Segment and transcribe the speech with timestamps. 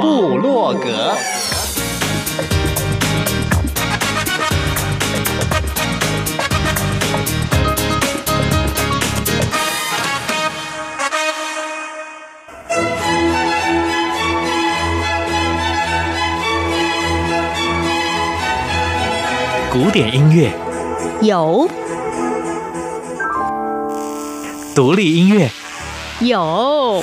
[0.00, 1.16] 部落格，
[19.72, 20.52] 古典音乐。
[21.22, 21.68] 有，
[24.74, 25.50] 独立音乐。
[26.20, 27.02] 有。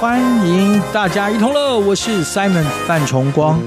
[0.00, 3.60] 欢迎大家一同乐，我是 Simon 范崇光。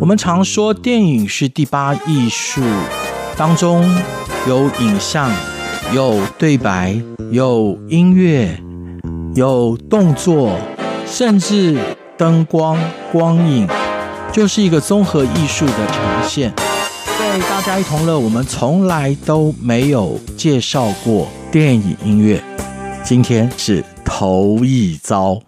[0.00, 2.60] 我们常说电影是第八艺术，
[3.36, 3.88] 当中
[4.48, 5.30] 有影像、
[5.94, 8.60] 有对白、有音乐、
[9.36, 10.50] 有动作，
[11.06, 11.78] 甚至
[12.18, 12.76] 灯光、
[13.12, 13.68] 光影，
[14.32, 16.52] 就是一个综合艺术的呈现。
[17.20, 22.42] 在大家一同乐，我们从来都没有介绍过电影音乐，
[23.04, 25.40] 今天是头一遭。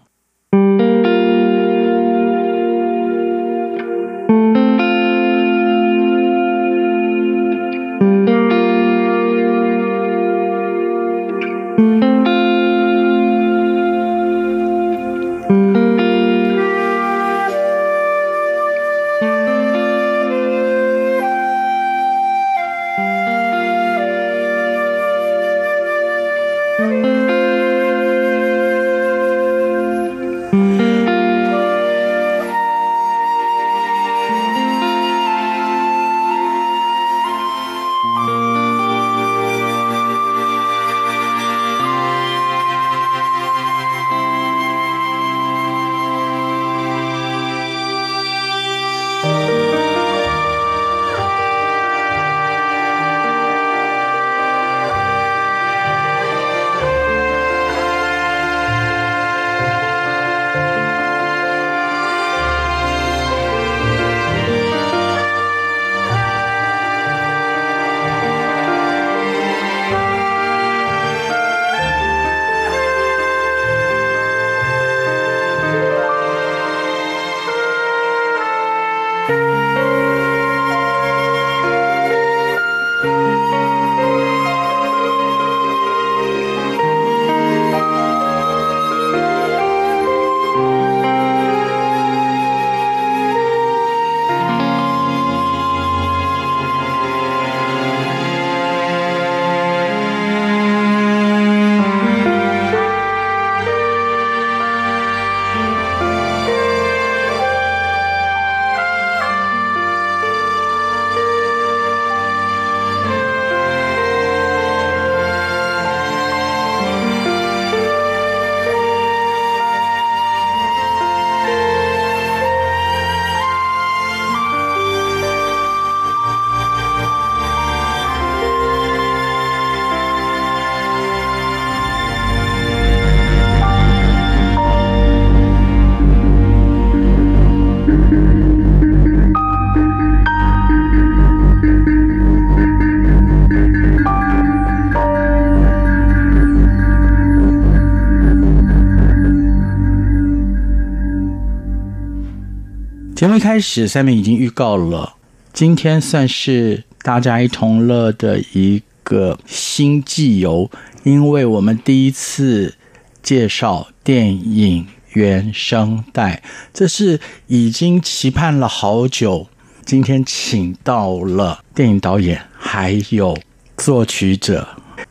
[153.15, 155.13] 节目开始，下面已经预告了，
[155.53, 160.69] 今天算是大家一同乐的一个新季游，
[161.03, 162.73] 因为我们第一次
[163.21, 166.41] 介绍电影原声带，
[166.73, 169.47] 这是已经期盼了好久。
[169.85, 173.37] 今天请到了电影导演，还有
[173.77, 174.67] 作曲者，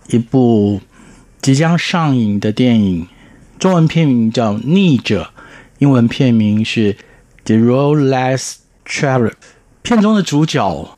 [0.08, 0.80] 一部
[1.40, 3.06] 即将上映的电影，
[3.60, 5.30] 中文片名叫《逆者》，
[5.78, 6.96] 英文片名是。
[7.44, 8.54] The Road Less
[8.86, 9.32] Travel
[9.82, 10.96] 片中的主角，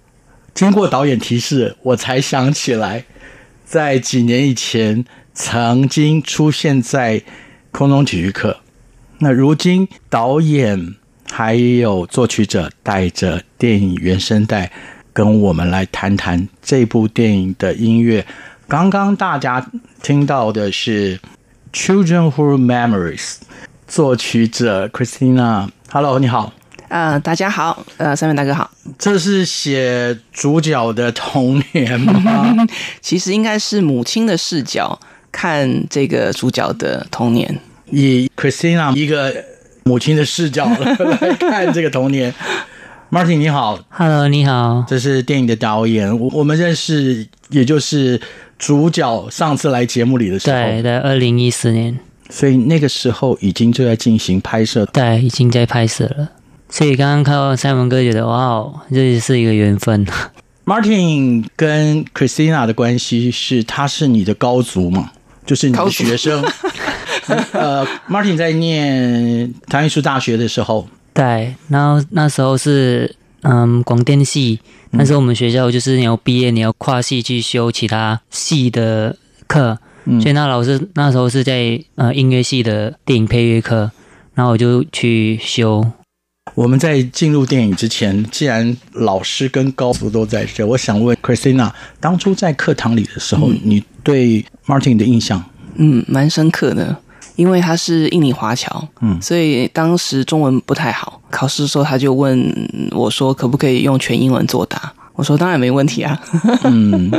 [0.53, 3.05] 经过导演提示，我才想起来，
[3.65, 7.23] 在几年以前曾经出现在
[7.71, 8.61] 空中体育课。
[9.19, 10.97] 那如今导演
[11.31, 14.71] 还有作曲者带着电影原声带
[15.13, 18.27] 跟我们来谈谈这部电影的音乐。
[18.69, 19.67] 刚刚大家
[20.03, 21.19] 听到的是
[21.73, 23.19] 《Children Who Memories》，
[23.87, 25.69] 作曲者 Christina。
[25.91, 26.53] Hello，你好。
[26.89, 27.85] 呃，大家好。
[27.97, 28.71] 呃，三位大哥好。
[28.99, 32.55] 这是写主角的童年吗？
[33.01, 34.99] 其实应该是母亲的视角
[35.31, 37.59] 看这个主角的童年，
[37.91, 39.35] 以 Christina 一个
[39.85, 42.33] 母亲的视角来看这个童年。
[43.11, 44.85] Martin 你好，Hello，你好。
[44.89, 48.21] 这是电影的导演，我我们认识，也就是。
[48.57, 51.99] 主角上次来节目里的时候，对，在二零一四年，
[52.31, 56.29] 所以那个时候已经就在进行拍摄，对，已经在拍摄了。
[56.69, 60.07] 所以刚刚看到 Simon 哥，觉得哇哦，这也是一个缘分。
[60.65, 65.13] Martin 跟 Christina 的关系是，他是你的高足嘛，
[65.45, 66.43] 就是你的学生。
[67.53, 74.61] 呃，Martin 在念台湾艺术大学的时候，对，然后那时候是嗯广电系。
[74.97, 79.17] 那时候我们学校就是你要毕业，你要跨系去修其他系的
[79.47, 83.91] 课，嗯、所以那老师那时候是在呃音乐系的电影配乐课，
[84.35, 85.85] 然后我就去修。
[86.55, 95.43] 我们在进入电影之前，既然老师跟高福都在这，我想问 Christina，当初在课堂里的时候，嗯、你对 Martin 的印象？
[95.77, 96.97] 嗯，蛮深刻的。
[97.37, 102.55] 因为他是印尼华侨，嗯，所以当时中文不太好，考试的时候他就问
[102.93, 106.21] 我说：“可不可以用全英文作答？”我说：“当然没问题啊。”
[106.65, 107.11] 嗯，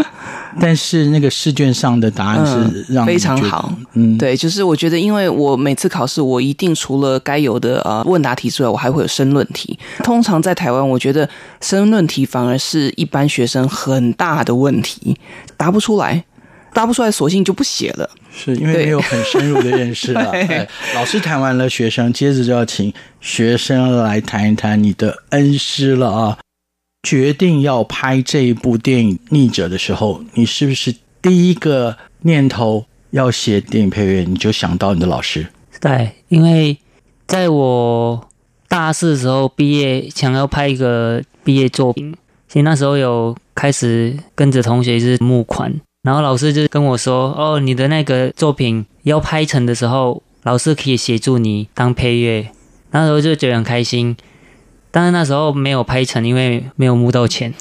[0.59, 9.77] 但是那个试卷上的答案是让、嗯、非常好，嗯，对，就是我觉得，因为我每次考试，我一定除了该有的呃问答题之外，我还会有申论题。
[10.03, 11.29] 通常在台湾，我觉得
[11.61, 15.17] 申论题反而是一般学生很大的问题，
[15.57, 16.23] 答不出来。
[16.73, 18.09] 答不出来，索性就不写了。
[18.35, 20.31] 是因为没有很深入的认识了。
[20.31, 26.37] 哎，老师谈完了学生，接着就要请学生来谈一谈你的恩师了啊！
[27.05, 35.45] 决定要拍这一部电影《逆者》的时候，你是不是第一个念头要写电影配乐，你就想到你的老师？
[35.79, 36.75] 对，因为
[37.27, 38.27] 在我
[38.67, 42.11] 大四的时候毕业，想要拍一个毕业作品，
[42.47, 45.71] 其实那时候有开始跟着同学是募款。
[46.01, 52.49] 然后老师就跟我说：“哦，你的那个作品要拍成的时候，老师可以协助你当配乐。”
[52.89, 54.17] 那时候就觉得很开心。
[54.95, 57.53] 但是那时候没有拍成，因为没有募到钱，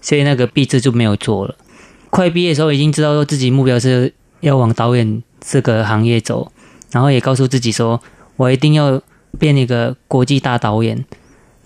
[0.00, 1.54] 所以那个毕制就没有做了。
[2.08, 6.50] 快毕业的时候，已经知道说自己目标是要往导演这个行业走，
[6.90, 8.00] 然后也告诉自己说
[8.36, 9.02] ：“我一定要
[9.38, 11.04] 变一个国际大导演。”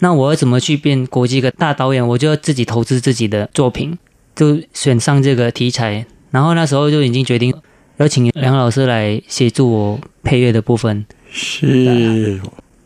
[0.03, 2.05] 那我要怎么去变国际一个大导演？
[2.09, 3.97] 我就要自己投资自己的作品，
[4.35, 6.05] 就选上这个题材。
[6.33, 7.55] 然后那时候就已经决定
[7.99, 11.07] 邀请梁老师来协助我配乐的部分。
[11.31, 12.41] 是，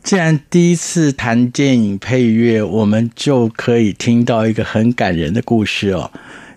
[0.06, 6.08] 既然第一次谈电影配乐，我们就可以听到一个很感人的故事哦。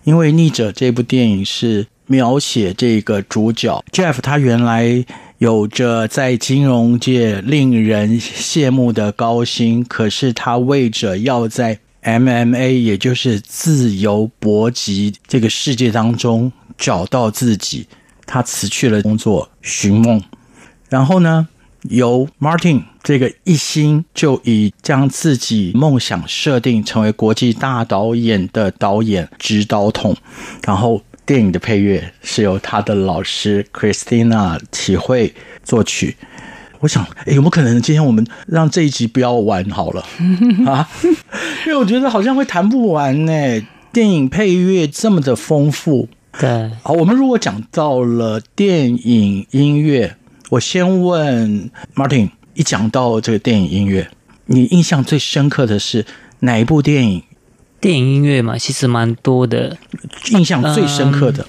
[0.04, 5.04] 因为《逆者》这部电影是描写这个主角 Jeff，他原来
[5.40, 16.51] 有着在金融界令人羡慕的高薪，可是他为着要在 MMA，也就是自由搏击这个世界当中。
[16.78, 17.88] 找到自己，
[18.28, 20.22] 他辞去了工作，寻梦。
[20.88, 21.48] 然后呢，
[21.89, 30.15] 由 Martin 这个一心就以将自己梦想设定成为国际大导演的导演直导筒。
[30.65, 36.15] 然后电影的配乐是由他的老师 Christina 启慧作曲。
[36.79, 40.05] 我想，诶，有没有可能今天我们让这一集不要完好了
[40.65, 40.89] 啊？
[41.67, 43.62] 因为我觉得好像会谈不完呢。
[43.91, 46.08] 电影配乐这么的丰富。
[46.39, 50.15] 对，好，我们如果讲到了电影音乐，
[50.50, 54.10] 我先问 Martin，一讲到这个电影音乐，
[54.48, 56.03] 你印象最深刻的是
[56.39, 57.24] 哪一部电影？
[57.79, 59.77] 电影音乐嘛，其实蛮多的，
[60.32, 61.46] 印象最深刻的、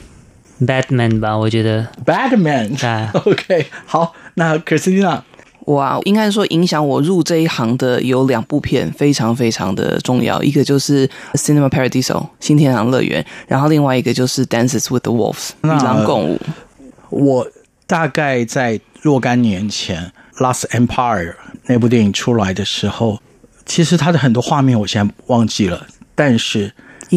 [0.60, 5.22] um,，Batman 吧，我觉得 Batman，对， OK，好，那 Christina。
[5.66, 10.42] 哇，应该说影响我入这一行的有两部片，非常非常的重要。
[10.42, 16.40] 一个就是《Cinema Paradiso》新天堂乐园，然后另外一个就是《Dances with the Wolves》与狼共舞。
[17.10, 17.46] 我
[17.90, 21.32] 大概在若干年前，《Last Empire》
[21.66, 23.20] 那部电影出来的时候，
[23.66, 26.72] 其实它的很多画面我现在忘记了，但是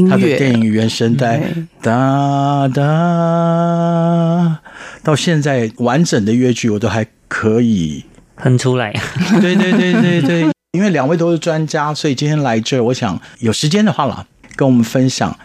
[0.10, 1.44] 它的电影原声带
[1.80, 4.62] 哒哒，
[5.04, 8.06] 到现在完整的乐句我都还可以。
[8.38, 8.92] 哼出来，
[9.40, 14.26] 对对对对对，因为两位都是专家，所以今天来这儿，我想有时间的话啦，
[14.56, 15.38] 跟我们分享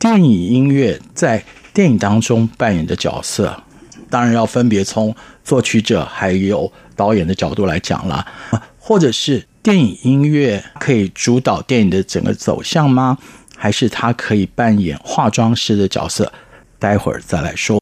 [0.00, 3.62] 电影音乐在电影当中扮演的角色。
[4.14, 8.24] 当然要分别从作曲者还有导演的角度来讲啦，
[8.78, 13.18] 或者是电影音乐可以主导电影的整个走向吗？
[13.56, 16.32] 还是他可以扮演化妆师的角色？
[16.78, 17.80] 待会儿再来说。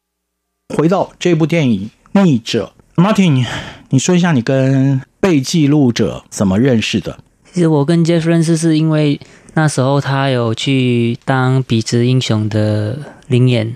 [0.75, 1.91] 回到这部电影
[2.23, 2.73] 《逆者》
[3.03, 3.45] ，Martin，
[3.89, 7.19] 你说一下你跟被记录者怎么认识的？
[7.53, 9.19] 其实我跟 Jeff 认识是因为
[9.53, 12.97] 那时候他有去当笔直英雄的
[13.27, 13.75] 临演，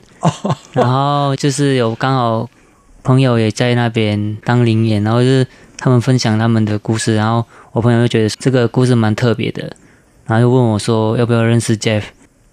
[0.73, 2.49] 然后就是有刚好
[3.03, 5.47] 朋友也在那边当灵演，然后就是
[5.77, 9.63] 他们分享他们的故事，然后我朋友就觉得这个故事蛮特别的，
[10.25, 12.03] 然后就问我说要不要认识 Jeff。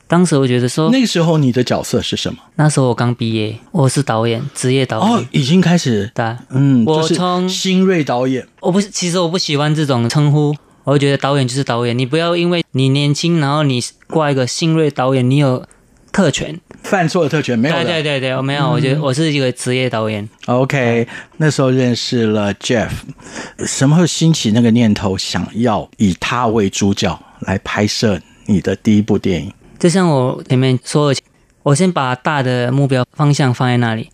[0.06, 2.38] 当时我觉得说，那个时候你的角色是什么？
[2.56, 5.18] 那时候我刚毕业，我是导演，职业导演。
[5.18, 6.10] 哦，已经开始。
[6.14, 8.46] 对，嗯，我从新锐导演。
[8.60, 10.54] 我不是，其实我不喜欢这种称呼。
[10.84, 15.64] 我觉得导演就是导演，你不要因为你年轻，然后你挂一个新锐导演，你有
[16.12, 17.74] 特权，犯错的特权没有？
[17.74, 18.70] 对对对对，我没有。
[18.70, 20.22] 我觉得我是一个职业导演。
[20.46, 22.90] 嗯、OK，那时候认识了 Jeff，
[23.66, 29.52] 什么时候兴起那个念头，想要以他为主角来拍摄你的第一部电影？
[29.78, 31.20] 就像我前面说的，
[31.62, 34.10] 我先把大的目标方向放在那里。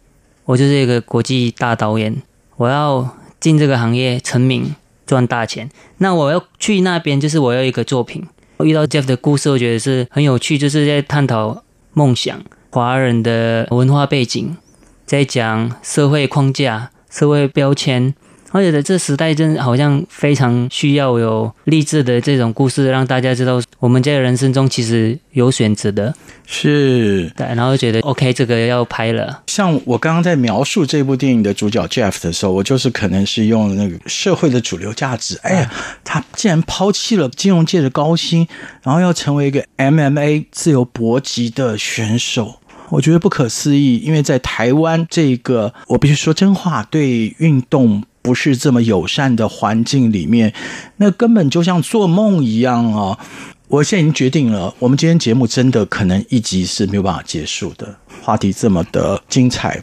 [0.47, 2.23] 我就是一个国际大导演，
[2.57, 4.75] 我要进这个行业成名
[5.07, 5.69] 赚大钱。
[5.99, 8.27] 那我要去那边，就是我要一个作品。
[8.57, 11.63] 我遇到 Jeff 的故事，我觉得是很有趣，就是在探讨
[11.93, 14.57] 梦想、华人的文化背景，
[15.05, 18.15] 在讲社会框架、社会标签。
[18.53, 26.13] 我觉得这时代真好像非常需要有励志的这种故事，让大家知道我们在人生中其实有选择的。
[26.47, 29.45] 是，对，然后觉得 OK，这个要拍了。
[29.47, 35.39] 像我刚刚在描述这部电影的主角 Jeff 的时候，我就是可能是用那个社会的主流价值。
[35.43, 35.73] 哎呀，
[36.03, 38.49] 他竟然抛弃了金融界的高薪，
[38.83, 42.57] 然后要成为一个 MMA 自由搏击的选手，
[42.91, 43.97] 我觉得不可思议。
[43.99, 48.05] 因为在台湾这个，我必须说真话，对运动。
[48.23, 50.53] 不是这么友善的环境里面，
[50.99, 53.19] 那根本就像做梦一样啊！
[53.67, 59.83] 我现在已经决定了，我们今天节目真的可能一集是没有办法结束的，话题这么的精彩。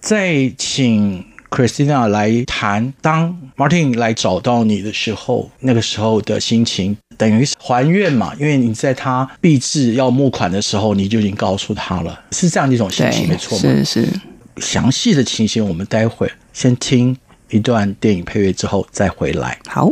[0.00, 8.32] 再请 Christina 来谈，当 Martin 来找到你的时候，那个时候的心情，等于是还愿嘛？
[8.38, 13.62] 因为你在他毕制要募款的时候，你就已经告诉他了，是这样的一种心情，没错吗？
[13.62, 14.08] 是是。
[14.58, 17.16] 详细的情形，我们待会先听。
[17.50, 19.58] 一段电影配乐之后再回来。
[19.66, 19.90] 好。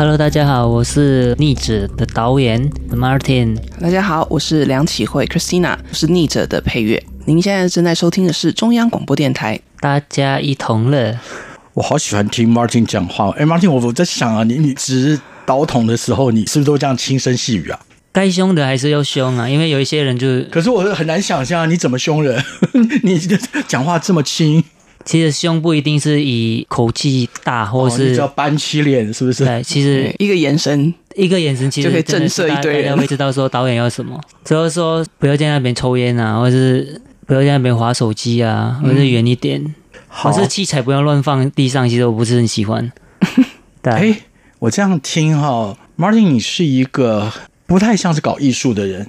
[0.00, 3.54] Hello，大家好，我是逆者的导演 Martin。
[3.78, 7.04] 大家好，我是梁启慧 Christina，我是逆者的配乐。
[7.26, 11.18] 您现在正在收听的是中央广播电台，大家一同乐。
[11.74, 13.28] 我好喜欢听 Martin 讲话。
[13.36, 17.78] 哎，Martin，我我在想啊，你你值导筒的时候，你是不是都这样轻声细语啊？
[18.10, 20.42] 该凶的还是要凶啊，因为有一些人就……
[20.50, 22.42] 可是我很难想象你怎么凶人，
[23.04, 23.20] 你
[23.68, 24.64] 讲话这么轻。
[25.04, 29.44] 其实凶不一定是以口气大，或是、哦、你只要板起脸，是不是？
[29.44, 34.20] 对，其实一个眼神，一个眼神其实就可以震慑一堆人，会知道说导演要什么。
[34.44, 39.60] 只要说不要在那边抽烟啊，或者是不要在那边划手机啊，或者是远一点。
[39.62, 39.74] 嗯、
[40.08, 42.92] 好，或是器材不要乱放地上，其实我不是很喜欢。
[43.82, 44.20] 对，哎，
[44.58, 47.32] 我这样听哈、哦，Martin，你是一个。
[47.66, 49.08] 不太像是搞艺术的人，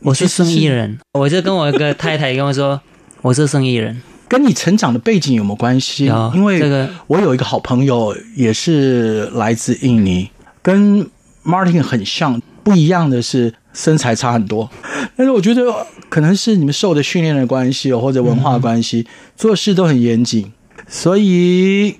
[0.00, 0.98] 我是生意人。
[1.14, 2.78] 我就跟我一个太太跟我说，
[3.22, 4.02] 我是生意人。
[4.28, 6.06] 跟你成长的背景有没有关系？
[6.06, 10.28] 有，因为这个我有一个好朋友也是来自印尼，
[10.62, 11.06] 跟
[11.44, 14.68] Martin 很像，不一样的是身材差很多。
[15.16, 15.62] 但是我觉得
[16.08, 20.52] 可能是你们受的训练的关系，或者文化关系，嗯、做事都很严谨。
[20.88, 21.96] 所以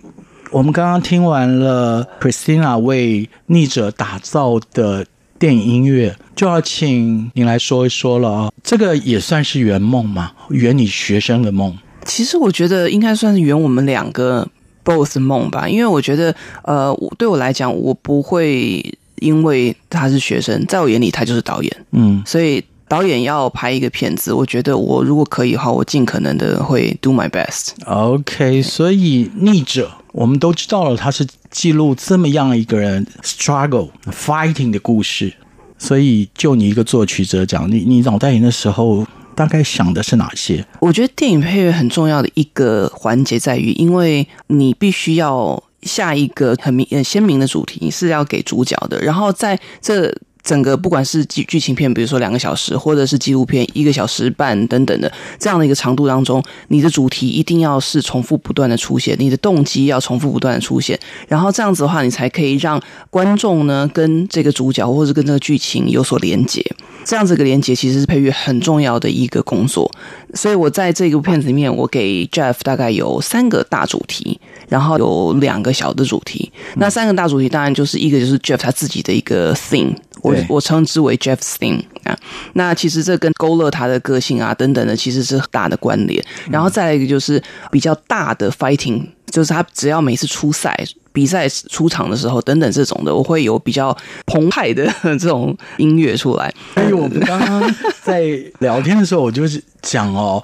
[0.51, 5.07] 我们刚刚听完了 Christina 为逆者打造的。
[5.37, 10.31] 电影音乐就要请您来说一说了啊，这个也算是圆梦嘛？
[10.49, 11.77] 圆你学生的梦？
[12.05, 14.47] 其实我觉得应该算是圆我们两个
[14.85, 18.83] both 梦吧，因为我觉得，呃，对我来讲，我不会
[19.17, 27.71] 因为他是学生，在我眼里他就是导演，嗯，所以导演要拍一个片子，我觉得我如果可以的话，我尽可能的会 do my best。
[27.87, 29.91] OK，所以逆者。
[30.13, 35.33] 我们都知道了，他是记录这么样一个人 struggle fighting 的故事，
[35.77, 39.05] 所以就你一个作曲者讲，你你脑袋里的时候
[39.35, 40.65] 大概想的是哪些？
[40.81, 50.15] 我觉得电影配乐很重要的一个环节在于，因为你必须要下一个很明、很鲜明的主题是要给主角的，然后在这。
[50.45, 66.63] 整个不管是剧剧情片，比如说两个小时，或者是纪录片一个小时半等等的这样的一个长度当中，你的主题一定要是重复不断的出现，你的动机要重复不断的出现，然后这样子的话，你才可以让观众呢跟这个主角或者跟这个剧情有所连接。
[67.07, 69.91] 这样子的连接其实是配乐很重要的一个工作。
[70.35, 76.51] 所以我在这个片子里面，我给 Jeff 大概有三个大主题，然后有两个小的主题。
[76.77, 79.95] 那三个大主题当然就是一个就是 Jeff 他自己的一个 thing，。
[80.23, 82.19] 我我称之为 Jeff's thing 啊，
[82.55, 86.25] 那其实这跟勾勒他的个性啊等等的，其实是很大的关联。
[86.51, 90.73] 然后再来一个就是比较大的 fighting，就是他只要每次出赛。
[91.13, 96.53] 比赛出场的时候，等等这种的，我会有比较澎湃的 这种音乐出来。
[96.75, 98.25] 哎呦，我们刚刚在
[98.59, 100.43] 聊天的时候，我就是讲哦，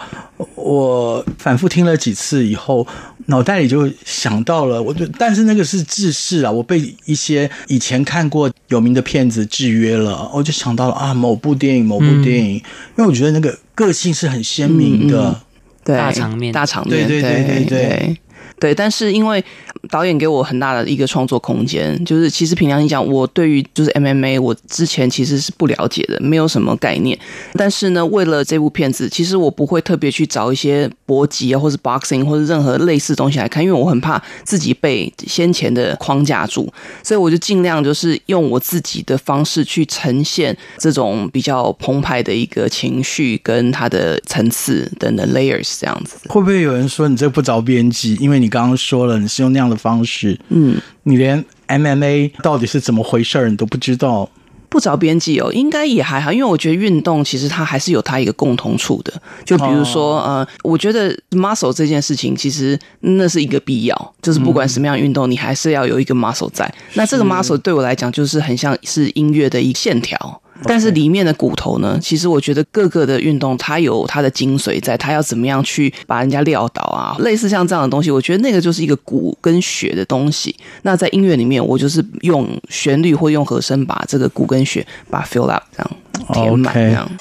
[0.54, 2.86] 我反复听了几次以后，
[3.26, 12.62] 脑袋里就想到了，我就但是那个是制式啊，我被一些以前看过有名的片子制约了，我就想到了啊，某部电影，某部电影，嗯、
[12.98, 15.40] 因为我觉得那个个性是很鲜明的，嗯嗯
[15.82, 18.16] 对，大场面，大场面，对对对对对。
[18.60, 19.42] 对，但是因为
[19.88, 27.18] 导演给我很大的一个创作空间，就是其实凭良心讲，我对于就是 MMA，我之前其实是不了解的，没有什么概念。
[27.54, 36.70] 但是呢，为了这部片子，其实我不会特别去找一些搏击啊，或是 boxing 或者任何类似东西来看，因为我很怕自己被先前的框架住，
[37.02, 46.18] 所以我就尽量就是用我自己的方式去呈现这种比较澎湃的一个情绪跟它的层次等等 layers 这样子。
[46.28, 48.16] 会不会有人说你这不着边际？
[48.20, 54.28] 因为你刚刚说了，你是用那样的方式，嗯，你连 MMA 到底是怎么回事你都不知道，
[54.68, 59.12] 不着边际哦，应该也还好，因为我觉得运动其实它还是有它一个共同处的，
[59.44, 66.72] 就比如说、哦、呃，我觉得 muscle 这件事情其实那是一个必要，就是不管什么样运动，嗯、你还是要有一个 muscle 在。
[66.94, 70.42] 那这个 muscle 对我来讲，就是很像是音乐的一个线条。
[70.64, 71.98] 但是里面的骨头呢？
[72.00, 77.16] 其实我觉得各个的运动它有它的精髓在，它要怎么样去把人家撂倒啊？
[77.20, 80.54] 类似像这样的东西，我觉得那个就是一个骨跟血的东西。
[80.82, 85.90] 那在音乐里面，我就是用旋律或用和声把这个骨跟血把它 fill up 这样
[86.32, 87.06] 填满这样。
[87.06, 87.16] 朋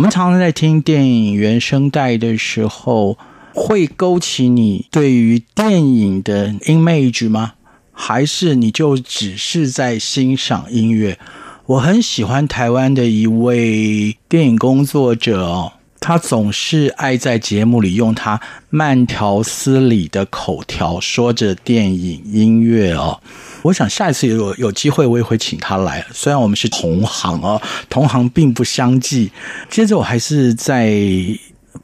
[0.00, 3.18] 我们常常在听电影原声带的时候，
[3.52, 7.52] 会勾起你对于电影的 image 吗？
[7.92, 11.18] 还是你就只是在欣赏音乐？
[11.66, 23.20] 我很喜欢台湾的一位电影工作者哦，他总是爱在节目里用他慢条斯理的口条说着电影音乐哦。
[23.62, 26.04] 我想下一次有有机会，我也会请他来。
[26.12, 27.60] 虽然我们是同行哦，
[27.90, 29.30] 同行并不相忌。
[29.68, 30.90] 接着，我还是在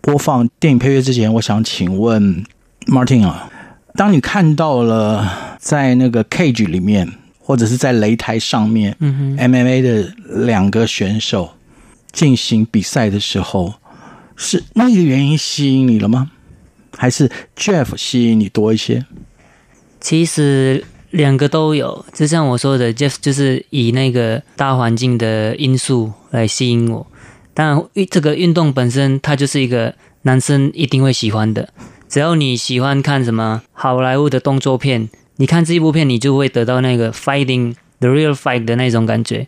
[0.01, 2.43] 播放电影配乐之前，我想请问
[2.87, 3.51] Martin 啊，
[3.95, 7.07] 当你看到了在那个 cage 里面，
[7.39, 10.15] 或者是在擂台上面，嗯哼，MMA 的
[10.47, 11.51] 两个选手
[12.11, 13.75] 进行比赛的时候，
[14.37, 16.31] 是那个原因吸引你了吗？
[16.97, 19.05] 还是 Jeff 吸引你多一些？
[20.01, 20.85] 其实。
[21.13, 27.07] 两个都有，就像我说的，Jeff 就是以那个大环境的因素来吸引我。
[27.55, 31.71] 当然，这个运动本身它就是一个男生一定会喜欢的。
[32.07, 39.47] 只要你喜欢看什么好莱坞的动作片，你看这一部片，你就会得到那个 fighting the real fight 的那种感觉。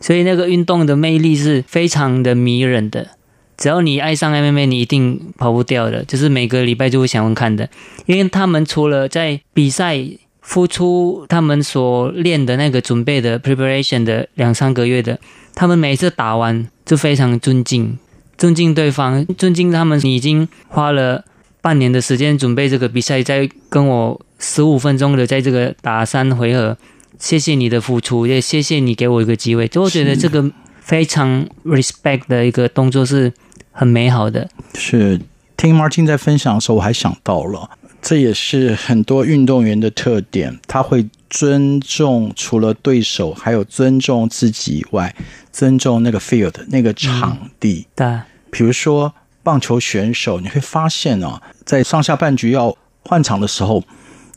[0.00, 3.10] 所以那个运动的魅力是非常的迷人的。
[3.56, 6.04] 只要你爱上 MMA，你一定跑不掉的。
[6.04, 7.68] 就是每个礼拜就会想看的，
[8.06, 10.04] 因为他们除了在比赛。
[10.46, 15.18] 付出他们所练的那个准备的 preparation 的两三个月的，
[15.56, 17.98] 他们每次打完就非常尊敬，
[18.38, 21.24] 尊敬对方，尊敬他们你已经花了
[21.60, 26.78] 半年的时间准备这个比赛，在跟我十五分钟的在这个打三回合，
[27.18, 33.32] 谢谢你的付出，也谢谢你给我一个机会，就我觉得这个非常 respect 的一个动作是
[33.76, 34.48] 很美好的。
[34.74, 35.20] 是
[35.54, 37.68] 听 Martin 在分享的时候，我还想到了。
[38.00, 45.14] 这也是很多运动员的特点，他会尊重除了对手，还有尊重自己以外，
[45.52, 47.86] 尊重那个 field 那个场地。
[47.96, 49.12] 嗯、对，比如说
[49.42, 53.82] 棒球选手，你会发现哦，在上下半局要换场的时候，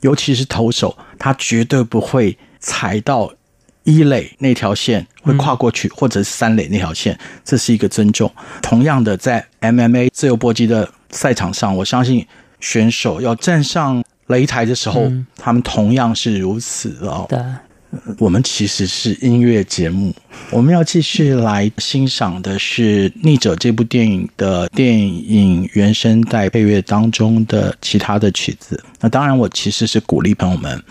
[0.02, 3.32] 尤其是投手，他绝对不会踩到
[3.90, 8.32] 一垒那条线，会跨过去，嗯、或者是三垒那条线，这是一个尊重。
[8.62, 12.26] 同样的，在 MMA 自由搏击的赛场上，我相信。
[12.62, 17.26] 选手要站上擂台的时候，嗯、他们同样是如此哦。
[17.30, 17.40] 对，
[18.18, 20.14] 我们其实是音乐节目，
[20.52, 28.84] 我们要继续来欣赏的是《逆者》这部电影的电影原声带配乐当中的其他的曲子。
[29.00, 30.84] 那当然，我其实是鼓励朋友们，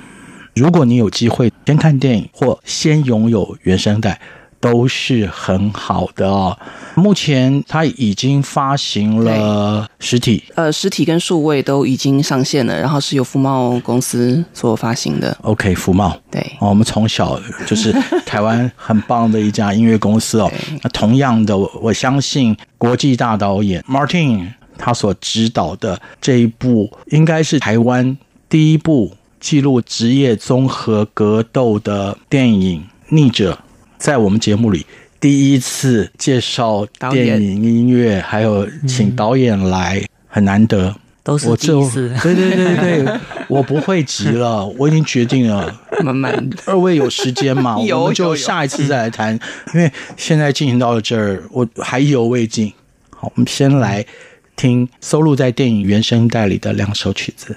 [0.59, 4.21] 如果你有机会先看电影或先拥有原声带。
[4.61, 6.59] 都是很好的哦。
[6.97, 15.39] 目前它已经发行了实体，呃，实体跟数位都已经上线了，然后是由福茂公司所发行的。
[15.43, 17.93] OK，福茂，对，哦，我们从小就是
[18.27, 20.51] 台湾很棒的一家音乐公司哦。
[20.83, 28.19] 那同样的，我相信国际大导演 Martin 他所指导的这一部，应该是台湾
[28.49, 33.53] 第一部记录职业综合格斗的电影《逆者》。
[33.99, 34.87] 在我们节目里
[35.21, 42.15] 第一次介绍电影音乐，还有请导演来，很难得，都是第一次。
[42.23, 46.49] 对对对对， 我不会急了，我已经决定了，慢慢。
[46.65, 47.77] 二位有时间吗？
[47.97, 49.39] 我们就下一次再来谈，
[49.75, 52.73] 因为现在进行到了这儿，我还意犹未尽。
[53.11, 54.07] 好，我们先来
[54.55, 57.57] 听收录在电影原声带里的两首曲子。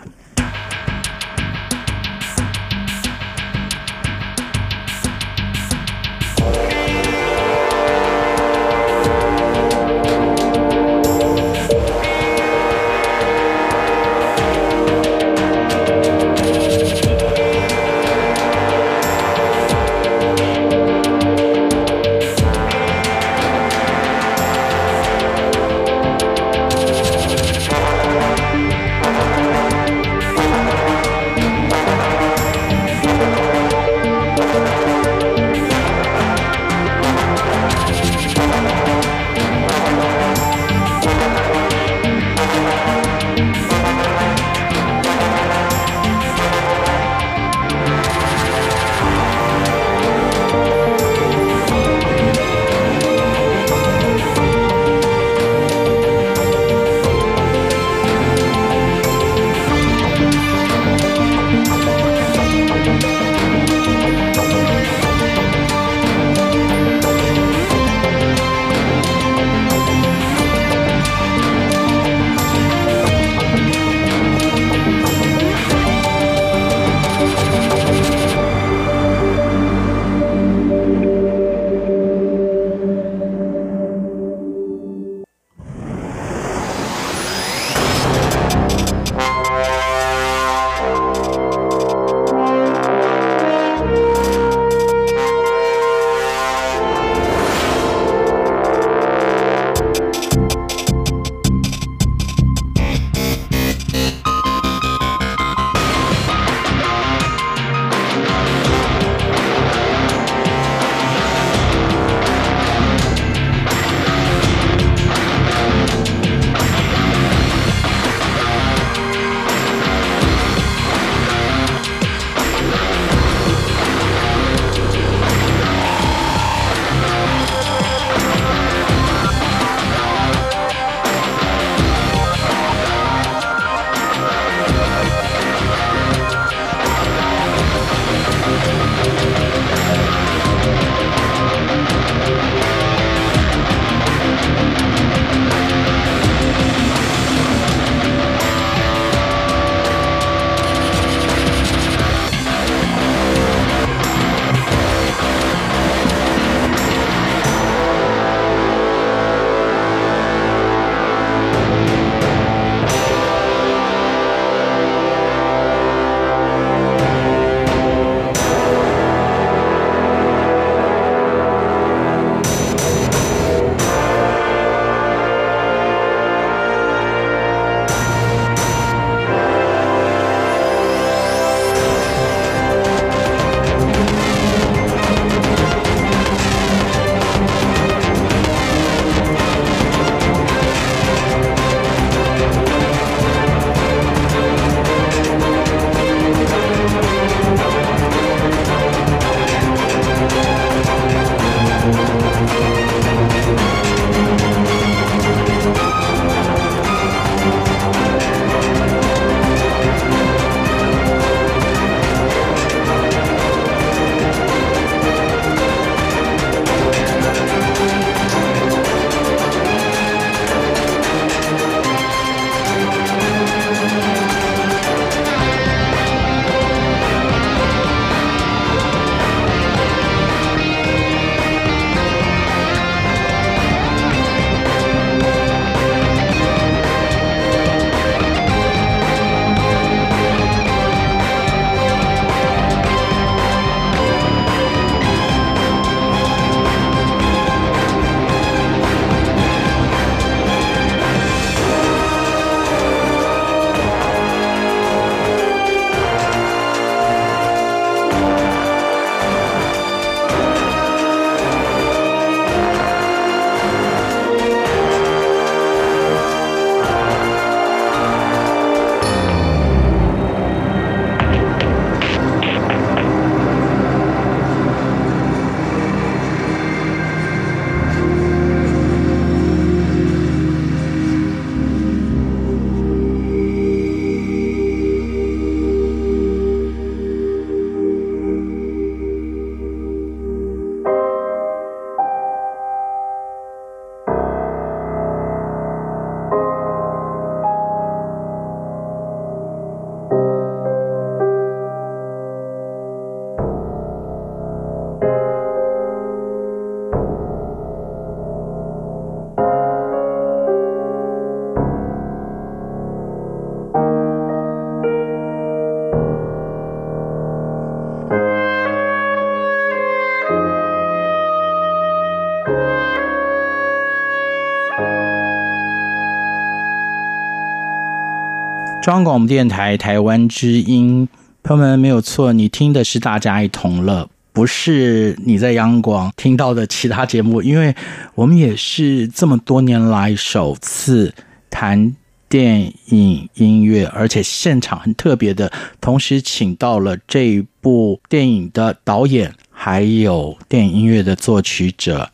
[328.82, 331.08] 中央广播电台台湾之音，
[331.44, 337.76] 朋友们没有错，你听的是大家一同乐，不是你在央广听到的其他节目，因为
[338.16, 341.14] 我们也是这么多年来首次
[341.52, 341.96] 谈
[342.28, 352.10] 电影音乐，而且现场很特别的，同时请到了这部电影的导演，还有电影音乐的作曲者，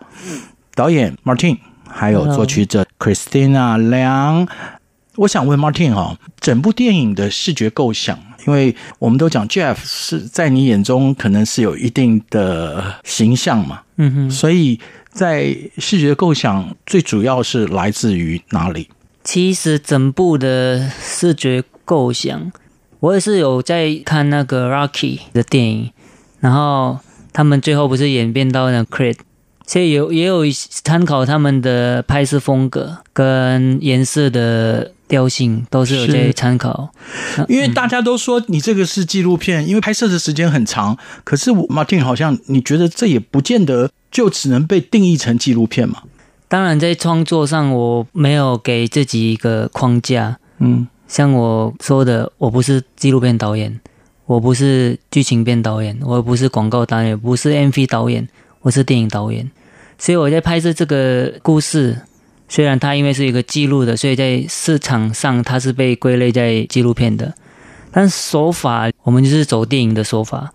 [0.75, 4.45] 导演 Martin，还有作曲者 Christina 梁。
[5.17, 14.79] 我想问 Martin 哈，整部电影的视觉构想，因为我们都讲 Jeff 是在你眼中可能是有一定的形象嘛，嗯哼，所以
[15.11, 18.87] 在视觉构想最主要是来自于哪里？
[19.23, 22.51] 其实整部的视觉构想，
[22.99, 25.91] 我也是有在看那个 Rocky 的电影，
[26.39, 26.99] 然后
[27.33, 29.17] 他们最后不是演变到那个 Creed，
[29.67, 36.89] 所以有也有参考他们的拍摄风格跟颜色的调性，都是有些参考。
[37.49, 46.03] 因为大家都说你这个是纪录片，因为拍摄的时间很长，可是 Martin 好像你觉得这也不见得就只能被定义成纪录片嘛？
[46.47, 50.37] 当然，在创作上，我没有给自己一个框架。
[50.59, 53.77] 嗯，像我说的，我不是纪录片导演，
[54.25, 58.25] 我不是剧情片导演，我不是广告导演，不是 MV 导演，
[58.61, 59.51] 我是电影导演。
[59.97, 62.01] 所以我在拍摄这个故事，
[62.47, 67.33] 虽然它因为是一个记录的，所以在市场上它是被归类在纪录片的，
[67.91, 70.51] 但手法我们就是走电影的手法，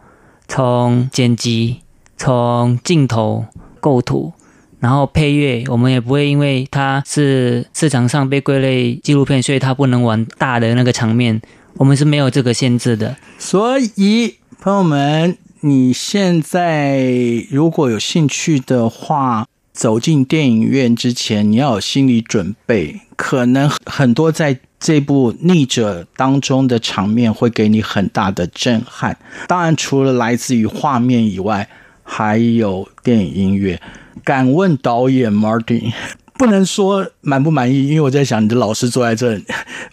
[0.49, 1.81] 从剪辑，
[2.17, 3.47] 从镜头
[3.81, 4.33] 构图。
[4.81, 11.41] 然后配乐，我们也不会因为它是市场上被归类纪录片，所以它不能玩大的那个场面。
[11.75, 13.17] 我们是没有这个限制的。
[13.39, 17.07] 所以，朋友们，你现在
[17.49, 29.17] 如果有兴趣的话，走进电影院之前，你要有心理准备，可能很多在这部《逆者》当中的场面会给你很大的震撼。
[29.47, 31.69] 当然，除了来自于画面以外，
[32.03, 33.81] 还有电影音乐。
[34.25, 35.93] 敢问导演 Martin，
[36.35, 39.45] 不能说满不满意，因为我在想你的老师坐在这里。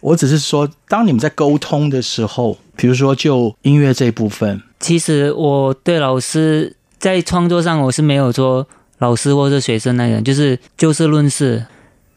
[0.01, 8.67] 我只是说，当你们在沟通的时候，比如说就音乐这部分，其实我对老师在创作上我是没有说
[8.99, 11.65] 老师或者学生那样，就是就事论事。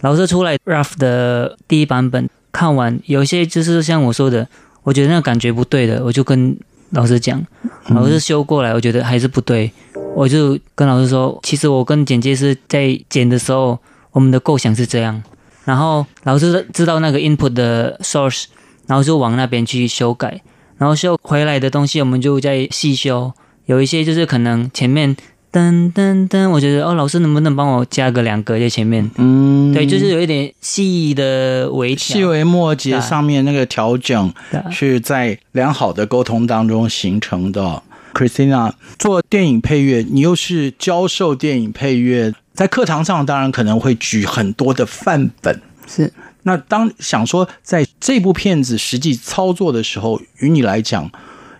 [0.00, 4.46] 老师出来 rough 的第一版本看完，有些就是像我说的，
[4.82, 6.56] 我觉得那个感觉不对的，我就跟
[6.90, 7.40] 老师讲，
[7.88, 9.70] 老师修过来，我觉得还是不对。
[10.14, 13.78] 我就跟老师说，其实我跟剪接师在剪的时候，
[14.10, 15.22] 我们的构想是这样。
[15.64, 18.46] 然后老师知道那个 input 的 source，
[18.86, 20.42] 然后就往那边去修改。
[20.78, 23.32] 然后修回来的东西，我们就在细修。
[23.66, 25.16] 有一些就是可能前面
[25.52, 29.08] 噔噔噔，我觉得哦，老师能不能帮我加个两个在前面？
[29.16, 34.32] 嗯，对，就是有一点细的微调，细微末节上面那个调整，
[34.70, 37.82] 是在良好的沟通当中形成的。
[38.14, 45.58] Christina 做电影配乐，你又是教授电影配乐，在课堂上当然可能会举很多的范本。
[45.86, 46.12] 是，
[46.44, 51.10] 那当想说在这部片子实际操作的时候，与你来讲，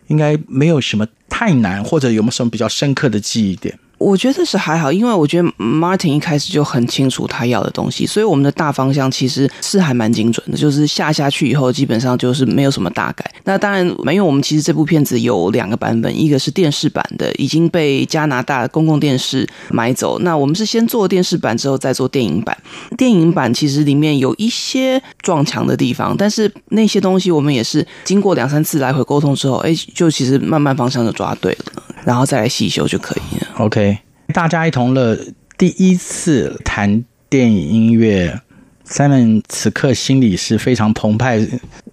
[0.09, 3.78] 应该没有什么太难，或者有没有什么比较深刻的记忆点？
[4.03, 10.59] 我觉得是还好，因为我觉得 Martin 一开始就很清楚他要的东西，所以我们的大方向其实是还蛮精准的。
[10.59, 13.24] 就是下下去以后，基本上就是没有什么大改。
[13.44, 20.18] 那当然，因为我们其实这部片子有两个版本，一个是电视版的，已经被加拿大公共电视买走。
[20.20, 22.57] 那我们是先做电视版，之后再做电影版。
[22.96, 33.48] 电影版其实里面有一些撞墙的地方，但是那些东西我们也是经过两三次来回沟通之后，哎，就其实慢慢方向就抓对了，然后再来细修就可以了。
[33.59, 33.98] OK。
[34.32, 35.18] 大家一同乐
[35.59, 38.40] 第一次谈电影音乐
[38.86, 41.46] ，Simon 此刻心里是非常澎湃。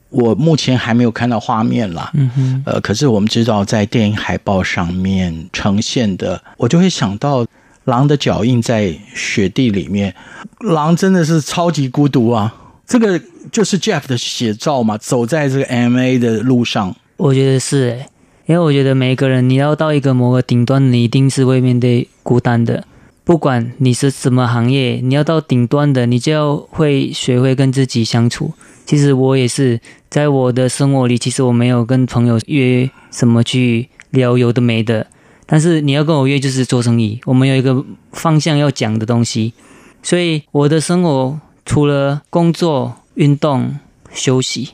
[0.09, 7.45] 我目前还没有看到画面啦，嗯哼，呃，可是我们知道在电影海报上面呈现的，我就会想到
[7.83, 10.15] 狼的脚印在雪地里面，
[10.61, 12.55] 狼真的是超级孤独啊。
[12.87, 18.05] 这个就是 Jeff 的写照嘛，走在这个 MA 的路上，我觉得是诶。
[18.49, 22.83] 因为我觉得每一个人，你要到一个某个顶端，你一定是会面对孤单的。
[23.23, 28.51] 不管你是什么行业，你要到顶端的，你就要会学会跟自己相处。
[28.87, 29.79] 其实我也是，
[30.09, 35.05] 在我的生活里，其实我没有跟朋友约什么去聊有的没的。
[35.45, 39.53] 但是你要跟我约，就是做生意，我们有一个方向要讲的东西。
[40.01, 43.77] 所以我的生活除了工作、运动、
[44.11, 44.71] 休息。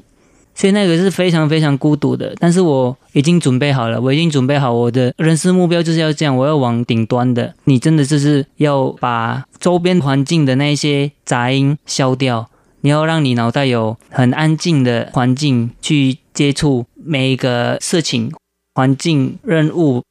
[0.55, 7.53] 所以那个是非常非常孤独的，但是我已经准备好了，我已经准备好我的人生目标就是要这样，我要往顶端的。
[7.65, 12.49] 你真的就是要把周边环境的那些杂音消掉，
[12.79, 18.31] 你要让你脑袋有很安静的环境去接触每一个事情、
[18.73, 20.03] 环境、任务，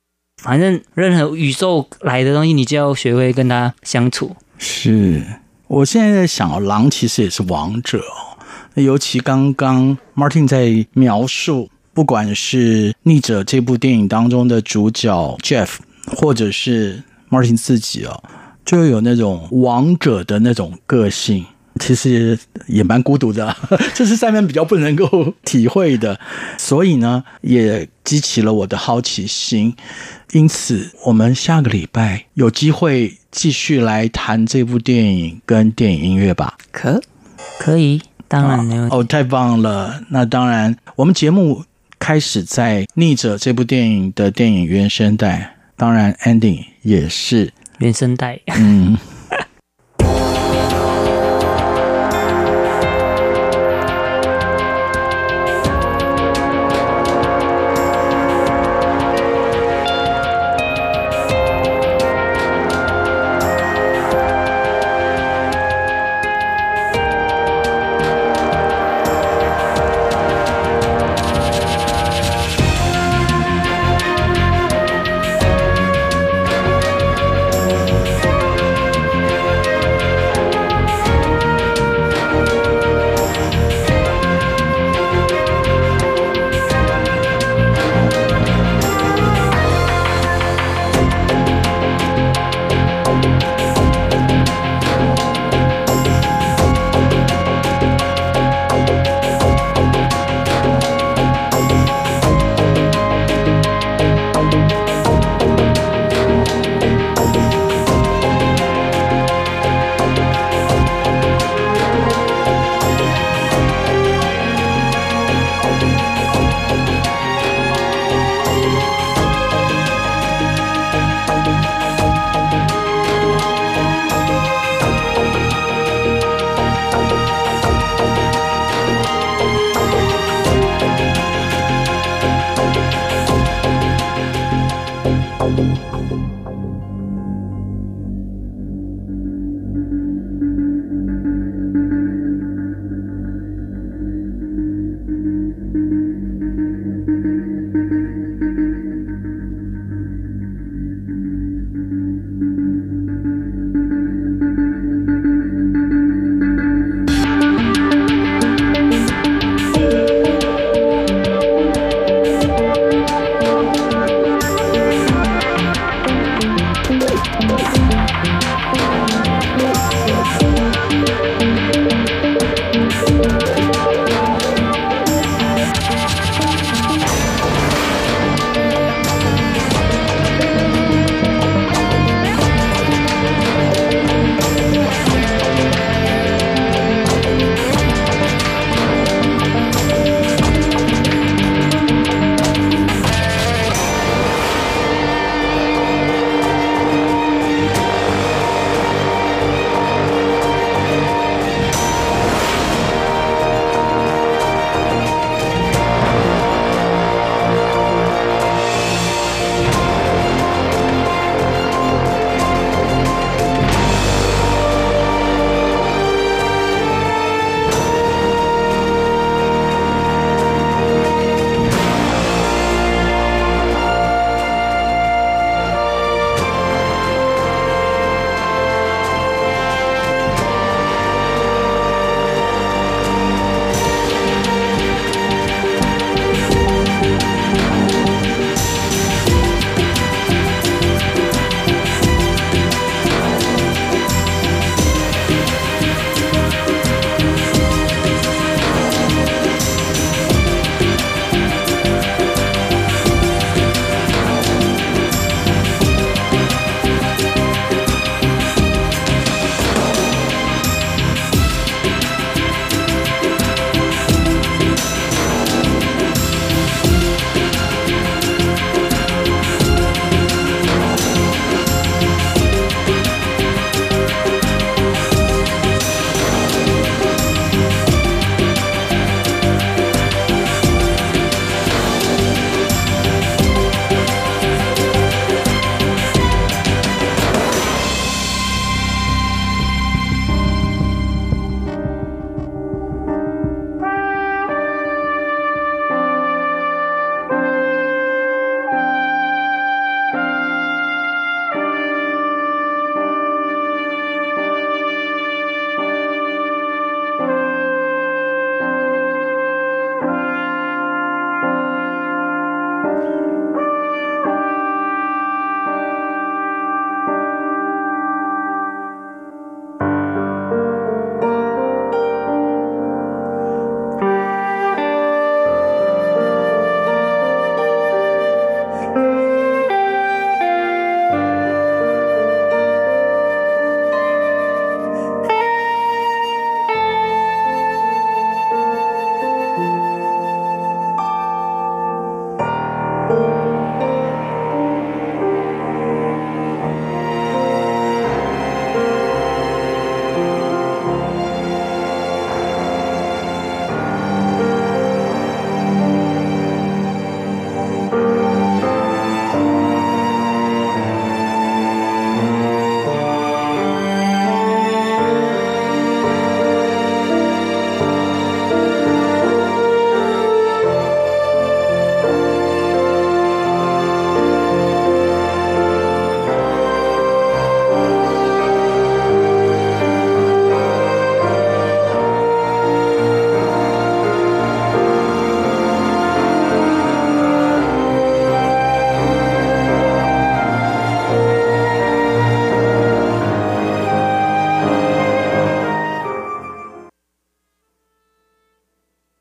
[0.42, 4.36] 反正任何宇宙来的东西，你就要学会跟它相处。
[4.58, 5.24] 是，
[5.68, 8.02] 我现在在想，狼其实也是王者。
[8.74, 18.22] 尤其刚刚 Martin 在描述，不管是《逆者》这部电影当中的主角 Jeff，或者是 Martin 自己哦，
[18.64, 21.44] 就有那种王者的那种个性。
[21.80, 23.54] 其实也蛮孤独的，
[23.94, 26.20] 这是上面比较不能够体会的，
[26.56, 29.74] 所以呢，也激起了我的好奇心。
[30.30, 36.56] 因此，我们下个礼拜有机会继续来谈这部电影跟电影音乐吧？
[36.70, 37.02] 可
[37.58, 38.00] 可以，
[38.34, 40.00] 当然没有哦，太棒了！
[40.08, 41.64] 那当然，我们节目
[41.98, 48.38] 开始在《逆者》这部电影的电影原声带，当然 ending 也是原声带。
[48.56, 48.96] 嗯。